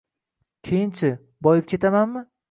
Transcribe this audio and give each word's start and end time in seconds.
-Keyinchi, 0.69 1.11
boyib 1.49 1.67
ketamanmi? 1.75 2.25